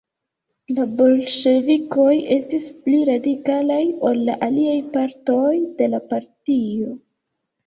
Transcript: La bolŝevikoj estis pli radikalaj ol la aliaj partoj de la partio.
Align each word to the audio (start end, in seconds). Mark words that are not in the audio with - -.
La 0.77 0.85
bolŝevikoj 1.01 2.15
estis 2.35 2.65
pli 2.87 2.95
radikalaj 3.11 3.79
ol 4.09 4.23
la 4.31 4.39
aliaj 4.49 4.79
partoj 4.97 5.53
de 5.83 5.91
la 5.97 6.03
partio. 6.15 6.99